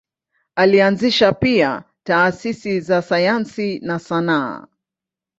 Alianzisha 0.55 1.33
pia 1.33 1.83
taasisi 2.03 2.79
za 2.79 3.01
sayansi 3.01 3.79
na 3.79 3.99
sanaa. 3.99 4.67